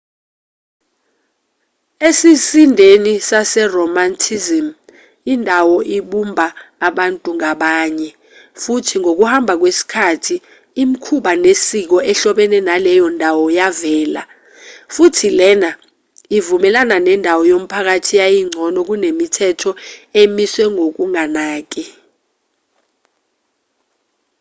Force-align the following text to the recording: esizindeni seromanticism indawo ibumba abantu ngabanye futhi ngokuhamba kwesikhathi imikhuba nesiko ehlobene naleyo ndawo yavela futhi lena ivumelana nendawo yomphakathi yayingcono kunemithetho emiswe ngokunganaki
esizindeni 2.07 3.13
seromanticism 3.51 4.67
indawo 5.33 5.77
ibumba 5.97 6.47
abantu 6.87 7.29
ngabanye 7.37 8.09
futhi 8.61 8.95
ngokuhamba 9.01 9.53
kwesikhathi 9.61 10.35
imikhuba 10.81 11.31
nesiko 11.43 11.97
ehlobene 12.11 12.57
naleyo 12.67 13.05
ndawo 13.15 13.45
yavela 13.57 14.23
futhi 14.93 15.27
lena 15.39 15.69
ivumelana 16.37 16.95
nendawo 17.07 17.41
yomphakathi 17.51 18.13
yayingcono 18.21 18.79
kunemithetho 18.87 19.71
emiswe 20.21 20.65
ngokunganaki 20.73 21.83